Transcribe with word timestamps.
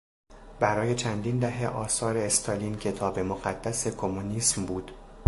برای 0.59 0.95
چندین 0.95 1.39
دهه 1.39 1.65
آثار 1.65 2.17
استالین 2.17 2.77
کتاب 2.77 3.19
مقدس 3.19 3.87
کمونیسم 3.87 4.65
بود. 4.65 4.91